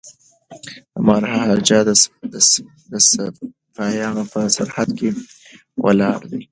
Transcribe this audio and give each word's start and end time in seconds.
د 0.93 0.95
مهاراجا 1.07 1.79
سپایان 3.11 4.17
په 4.31 4.39
سرحد 4.55 4.89
کي 4.97 5.09
ولاړ 5.85 6.19
دي. 6.29 6.39